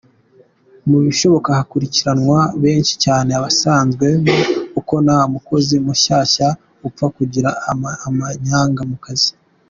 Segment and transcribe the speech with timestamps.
[0.89, 4.35] mu bishoboka hakurikiranwa benshi cyane abasanzwemo
[4.73, 6.47] Kuko, ntamukozi mushyashya
[6.87, 7.49] upfa kugira
[8.07, 9.31] amanyanga mukazi.